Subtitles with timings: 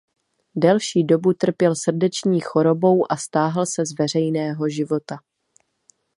[0.55, 5.17] Delší dobu trpěl srdeční chorobou a stáhl se z veřejného života.